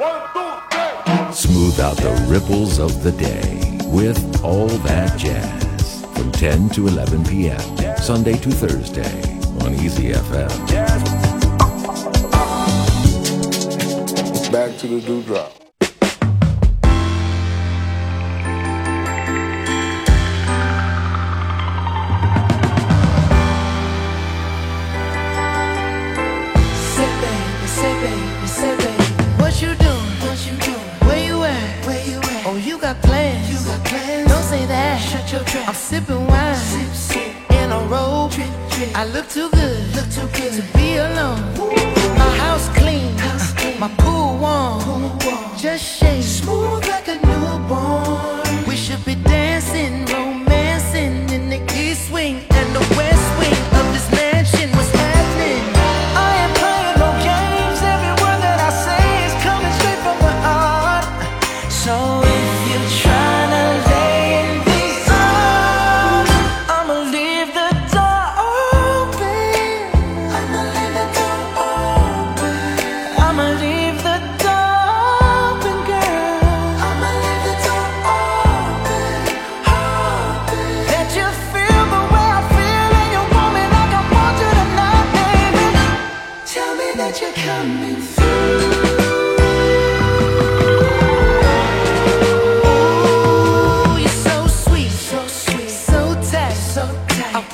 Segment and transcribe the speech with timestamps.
[0.00, 7.24] Smooth out the ripples of the day with All That Jazz from 10 to 11
[7.24, 7.96] p.m.
[7.98, 9.20] Sunday to Thursday
[9.62, 10.48] on Easy FM.
[14.50, 15.59] Back to the dewdrop.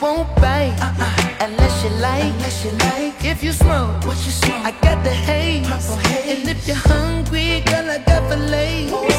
[0.01, 1.45] won't bite uh-uh.
[1.47, 2.25] unless you like.
[2.35, 3.25] Unless you like.
[3.25, 4.65] If you smoke, what you smoke?
[4.65, 5.67] I got the haze.
[5.67, 6.39] Purple haze.
[6.39, 9.16] And if you're hungry, girl, I got the lace.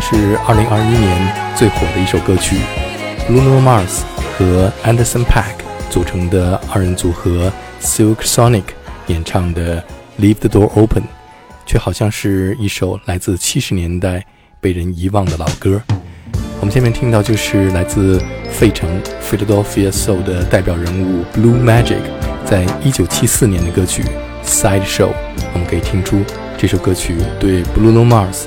[0.00, 2.56] 是二零二一年最火的一首歌曲
[3.28, 4.02] ，Bruno Mars
[4.36, 8.64] 和 Anderson p a c k 组成的二人组合 Silk Sonic
[9.06, 9.82] 演唱的
[10.20, 11.02] 《Leave the Door Open》，
[11.64, 14.24] 却好像是一首来自七十年代
[14.60, 15.80] 被人遗忘的老歌。
[16.60, 18.88] 我们下面听到就是来自费城
[19.22, 22.00] （Philadelphia Soul） 的代表人物 Blue Magic
[22.44, 24.02] 在一九七四年的歌曲
[24.44, 25.08] 《Side Show》，
[25.52, 26.22] 我们可以听出
[26.58, 28.46] 这首歌曲对 Bruno Mars。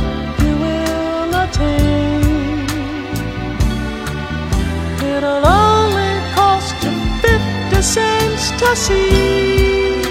[8.75, 10.01] see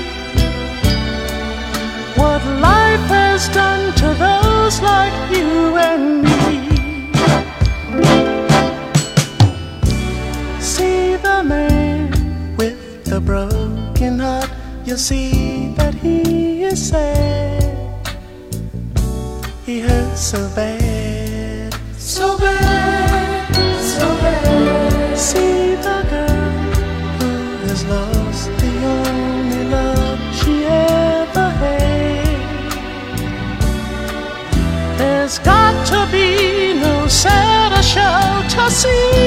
[2.17, 7.11] what life has done to those like you and me.
[10.61, 12.11] See the man
[12.57, 14.51] with the broken heart,
[14.85, 17.63] you see that he is sad.
[19.65, 20.80] He hurts so bad,
[38.81, 39.19] see.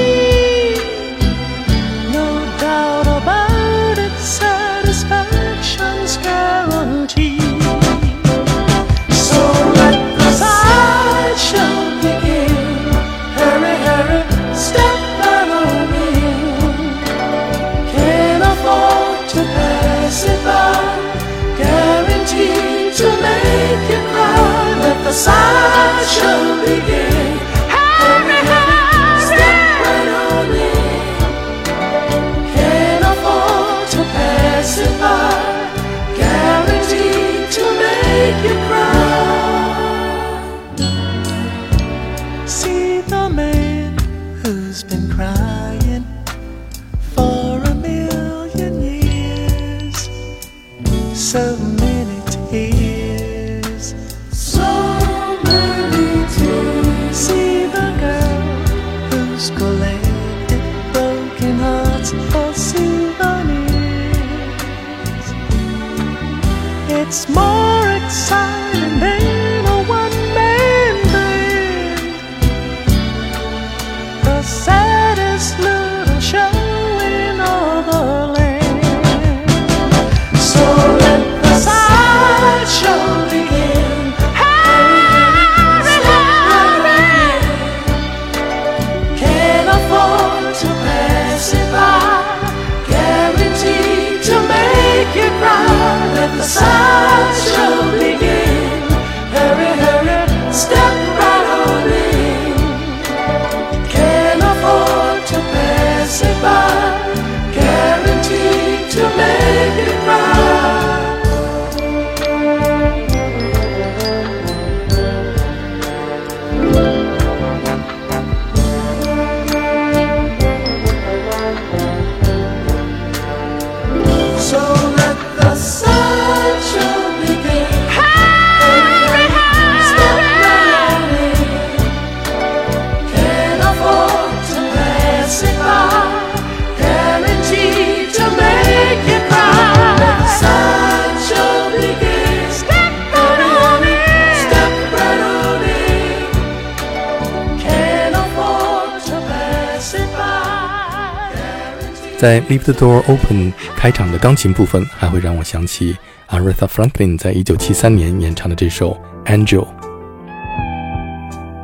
[152.23, 155.97] 在《Leave the Door Open》开场的钢琴部分，还会让我想起
[156.29, 158.97] Aretha Franklin 在一九七三年演唱的这首《
[159.31, 159.65] Angel》。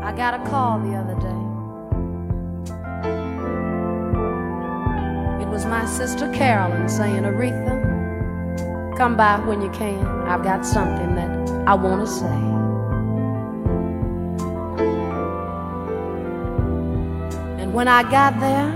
[0.03, 1.35] I got a call the other day.
[5.41, 9.99] It was my sister Carolyn saying, Aretha, come by when you can.
[10.29, 11.29] I've got something that
[11.67, 12.27] I want to say.
[17.59, 18.73] And when I got there,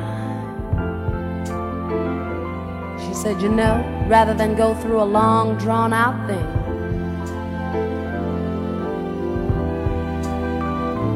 [3.24, 3.76] said, You know,
[4.10, 6.46] rather than go through a long, drawn out thing,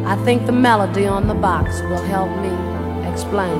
[0.06, 2.54] I think the melody on the box will help me
[3.12, 3.60] explain.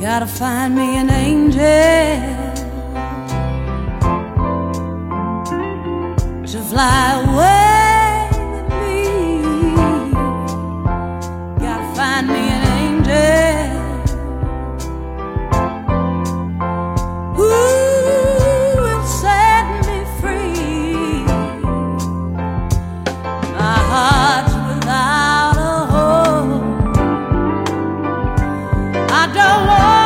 [0.00, 1.62] Gotta find me an angel
[6.46, 7.61] to fly away
[29.74, 30.01] I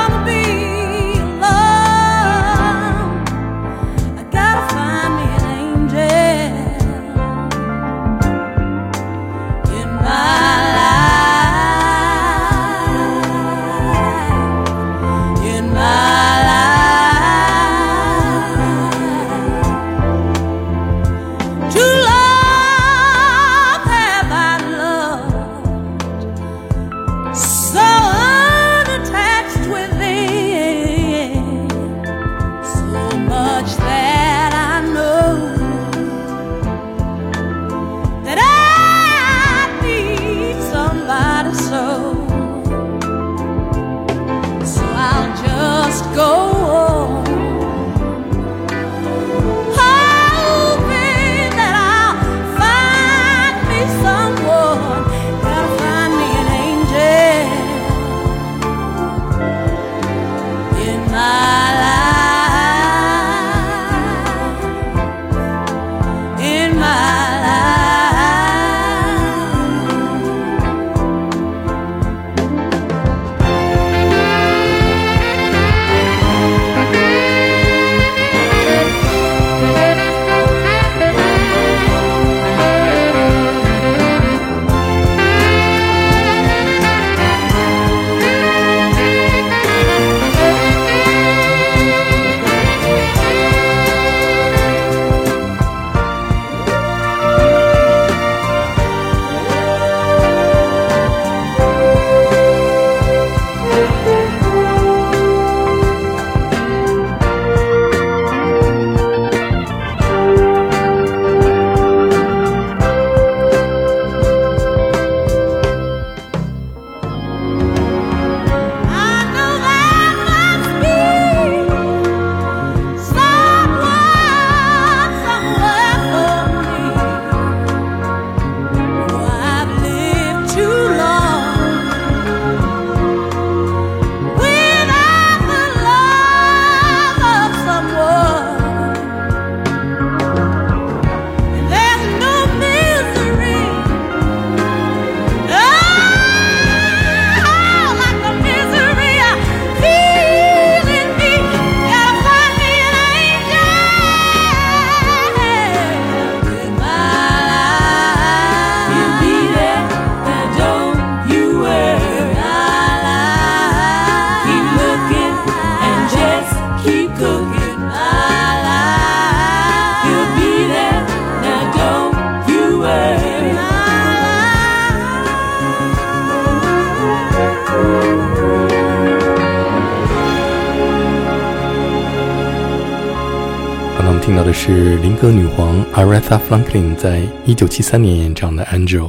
[184.67, 189.09] 是灵歌女皇 Aretha Franklin 在一九七三年演唱的《Angel》。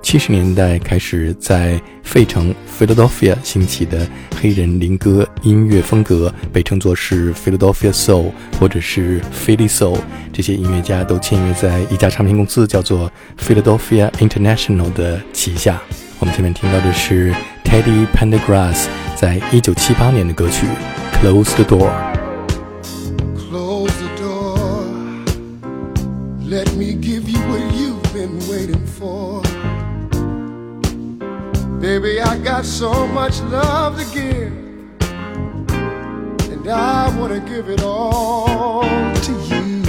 [0.00, 4.08] 七十年代开始在费城 Philadelphia 兴起的
[4.40, 9.98] 黑人灵歌音乐风格，被称作是 Philadelphia Soul 或者是 Philly Soul。
[10.32, 15.78] 这些音乐家都签约在一家唱片公司，叫做 Philadelphia International 的旗下。
[16.20, 17.34] 我们前面听到的是
[17.64, 20.66] Teddy Pendergrass 在一九七八年的歌曲
[21.22, 21.90] 《Close the Door》。
[26.50, 29.40] Let me give you what you've been waiting for.
[31.80, 34.52] Baby, I got so much love to give.
[36.50, 39.82] And I want to give it all to you.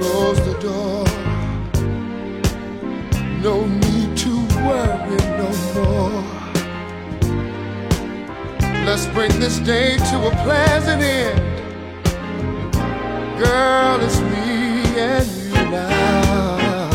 [0.00, 1.04] Close the door.
[3.44, 3.64] No
[8.84, 11.40] Let's bring this day to a pleasant end.
[13.38, 16.90] Girl, it's me and you now.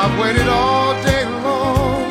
[0.00, 2.10] I've waited all day long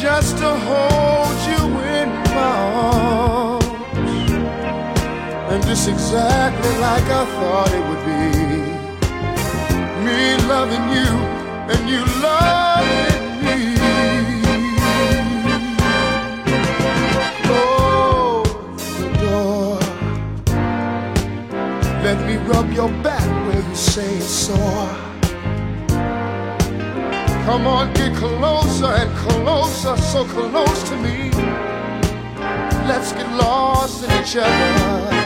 [0.00, 1.62] just to hold you
[1.98, 2.56] in my
[2.86, 3.64] arms.
[5.50, 8.22] And just exactly like I thought it would be.
[10.04, 11.10] Me loving you
[11.72, 13.19] and you loving
[22.50, 24.96] rub your back where you say it's sore.
[27.46, 31.30] Come on, get closer and closer, so close to me.
[32.88, 35.19] Let's get lost in each other.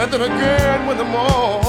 [0.00, 1.67] And then again when the morning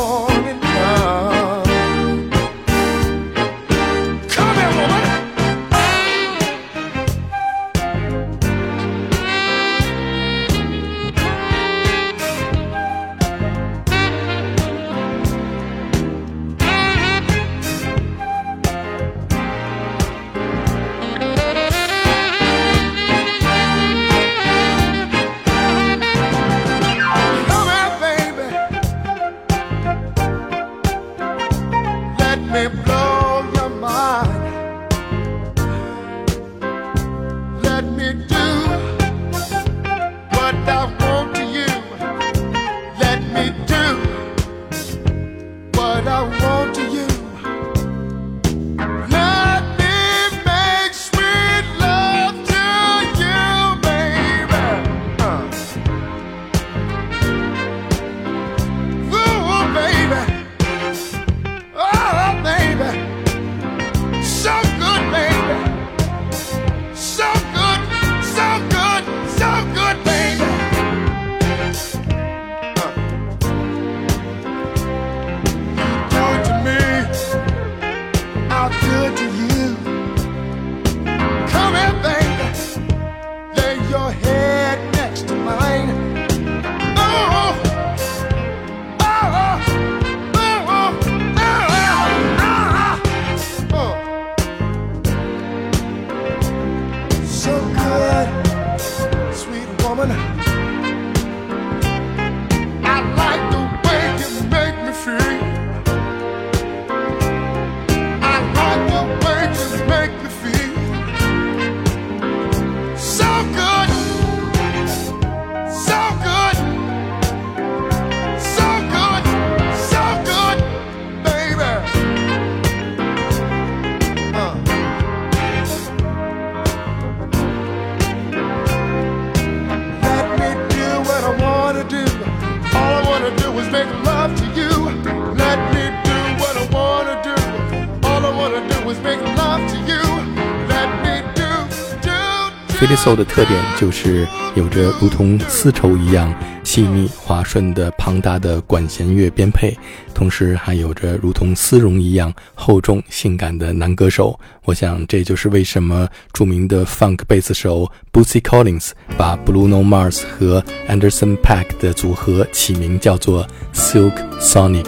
[142.79, 149.77] 菲利 soul 的特点就是有着如同丝绸一样细腻滑顺的庞大的管弦乐编配，
[150.13, 154.39] 同时还有着如同丝绒一样厚重性感的男歌手。
[154.63, 164.85] 我想这就是为什么著名的 funk 贝斯手 Bootsy Collins 把 Bruno Mars 和 Anderson Paak 的组合起名叫做 Silk Sonic。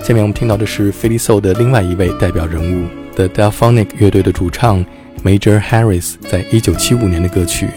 [0.00, 4.86] 下面我们听到的是菲利 soul 的另外一位代表人物 The Delphonic 乐队的主唱。
[5.23, 7.67] Major Harris 在一九七五年的歌曲《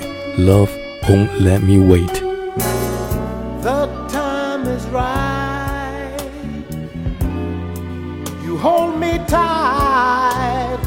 [0.45, 0.69] Love
[1.03, 5.11] Won't Let Me Wait》。The time is right.
[8.45, 10.79] You hold me tight,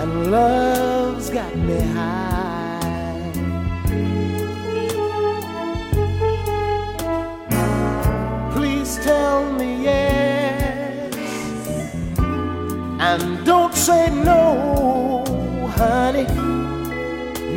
[0.00, 2.80] and love's got me high.
[8.54, 11.14] Please tell me yes,
[12.98, 14.77] and don't say no
[15.79, 16.27] honey,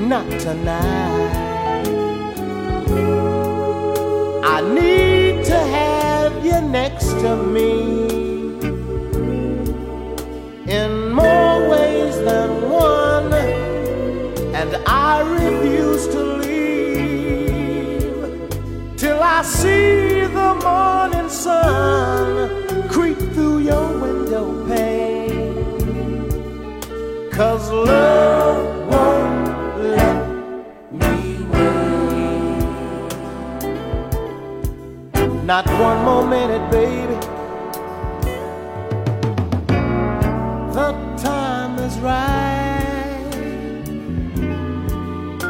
[0.06, 1.32] not tonight.
[4.44, 7.72] I need to have you next to me
[10.78, 13.32] in more ways than one,
[14.54, 18.22] and I refuse to leave
[18.96, 24.64] till I see the morning sun creep through your window.
[27.32, 30.26] Cause love won't let
[30.92, 32.62] me wait.
[35.42, 37.16] Not one more minute, baby.
[40.74, 43.32] The time is right.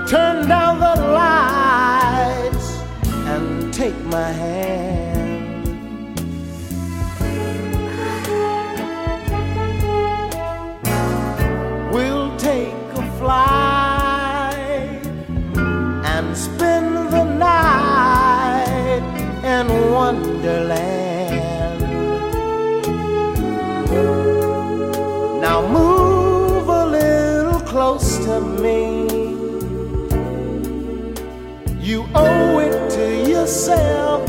[0.09, 2.79] Turn down the lights
[3.27, 4.92] and take my hand.
[28.33, 29.07] To me.
[31.89, 34.29] You owe it to yourself,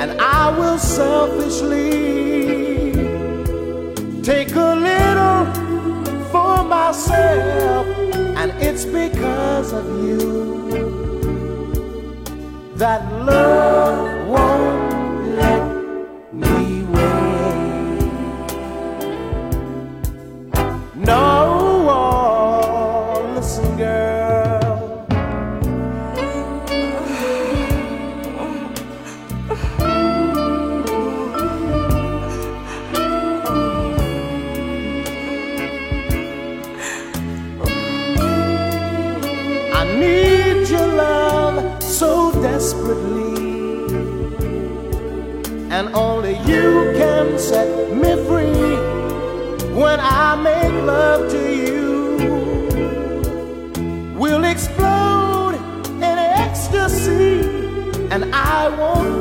[0.00, 1.90] and I will selfishly
[4.22, 5.42] take a little
[6.32, 7.86] for myself,
[8.40, 10.20] and it's because of you
[12.76, 14.11] that love
[42.62, 43.34] desperately.
[45.76, 48.76] And only you can set me free
[49.74, 51.80] when I make love to you.
[54.16, 55.56] We'll explode
[56.06, 57.40] in ecstasy,
[58.12, 59.11] and I won't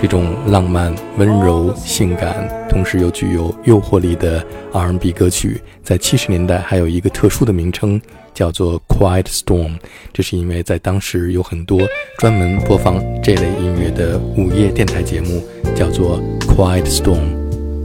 [0.00, 8.00] 这种浪漫、温柔、性感，同时又具有诱惑力的 R&B 歌曲，在七十年代还有一个特殊的名称，
[8.32, 9.72] 叫做 Quiet Storm。
[10.12, 11.80] 这是因为在当时有很多
[12.18, 15.42] 专门播放这类音乐的午夜电台节目，
[15.74, 17.34] 叫做 Quiet Storm。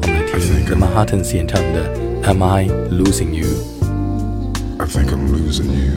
[0.01, 1.95] 我们来听 The Manhattan 演唱的
[2.27, 5.93] 《Am I Losing You？I think I'm losing you.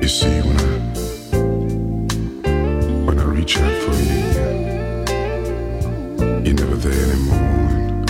[0.00, 0.42] You see,
[6.82, 8.04] there anymore.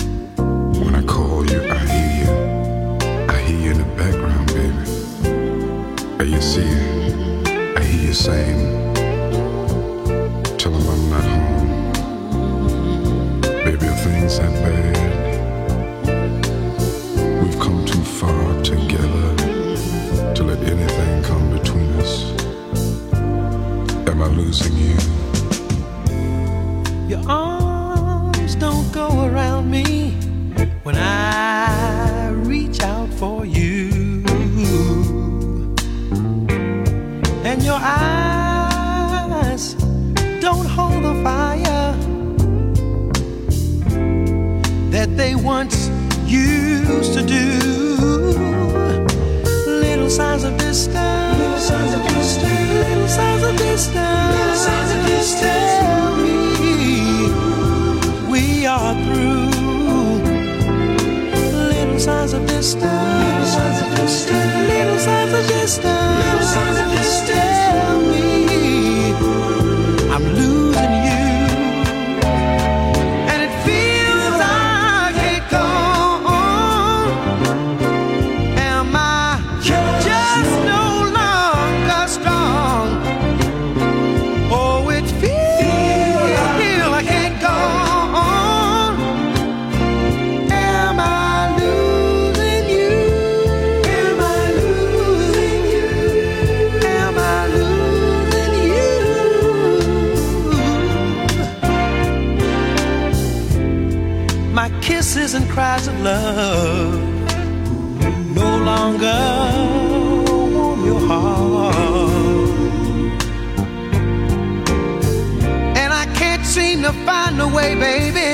[0.83, 2.31] When I call you, I hear you.
[3.29, 4.85] I hear you in the background, baby.
[6.19, 6.71] And you see,
[7.77, 8.82] I hear you saying,
[62.07, 62.83] of distance.
[64.27, 66.02] Little signs of distance.
[105.53, 106.93] Cries of love
[108.33, 109.21] no longer
[110.51, 111.75] warm your heart.
[115.81, 118.33] And I can't seem to find a way, baby,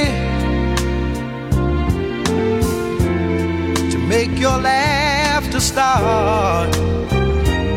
[3.91, 6.73] to make your laughter start.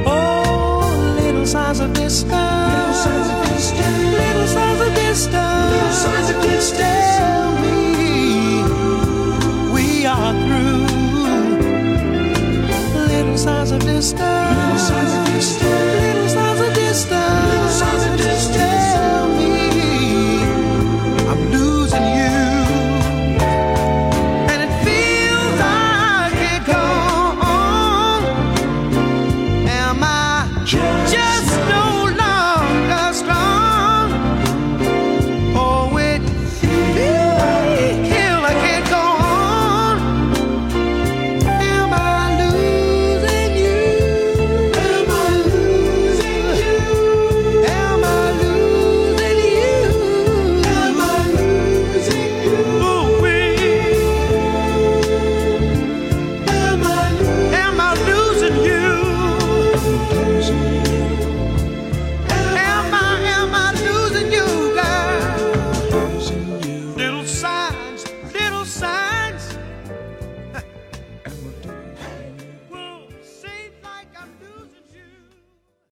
[0.07, 2.31] Oh, little signs of distance.
[2.31, 4.05] Little signs of distance.
[4.21, 5.73] Little signs of distance.
[5.73, 7.52] Little signs of distance.
[13.43, 15.82] Signs of distance.